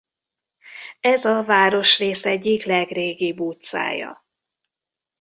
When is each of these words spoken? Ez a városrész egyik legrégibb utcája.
Ez 0.99 1.25
a 1.25 1.43
városrész 1.43 2.25
egyik 2.25 2.63
legrégibb 2.65 3.39
utcája. 3.39 4.25